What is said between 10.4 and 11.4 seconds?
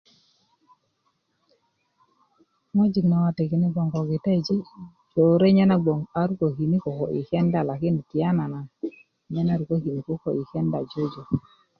i kenda jöjö